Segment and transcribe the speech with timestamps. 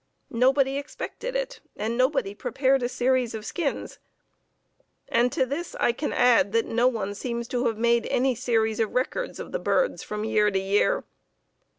[0.33, 3.99] Nobody expected it and nobody prepared a series of skins";
[5.07, 8.79] and to this I can add that no one seems to have made any series
[8.79, 11.03] of records of the birds from year to year.